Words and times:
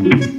Mm-hmm. 0.00 0.38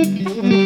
Música 0.00 0.59